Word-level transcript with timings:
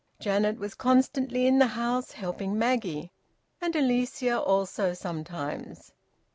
Janet 0.19 0.57
was 0.57 0.73
constantly 0.73 1.45
in 1.45 1.59
the 1.59 1.67
house, 1.67 2.11
helping 2.13 2.57
Maggie; 2.57 3.11
and 3.61 3.75
Alicia 3.75 4.41
also 4.41 4.95
sometimes. 4.95 5.91